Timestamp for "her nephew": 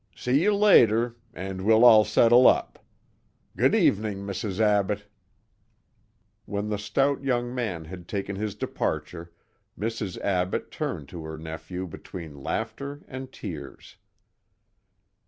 11.25-11.85